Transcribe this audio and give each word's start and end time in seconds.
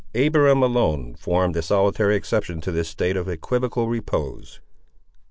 Abiram, 0.15 0.63
alone, 0.63 1.13
formed 1.13 1.55
a 1.55 1.61
solitary 1.61 2.15
exception 2.15 2.59
to 2.61 2.71
this 2.71 2.89
state 2.89 3.15
of 3.15 3.29
equivocal 3.29 3.87
repose. 3.87 4.59